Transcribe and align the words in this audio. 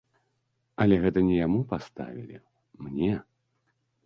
Але 0.85 0.95
гэта 1.03 1.19
не 1.27 1.35
яму 1.41 1.59
паставілі, 1.75 2.41
мне. 2.87 3.13